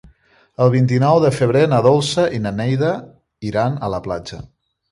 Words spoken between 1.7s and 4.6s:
na Dolça i na Neida iran a la platja.